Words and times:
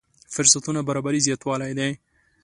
فرصتونو 0.35 0.79
برابري 0.87 1.19
زياتوالی 1.27 1.73
دی. 1.79 1.91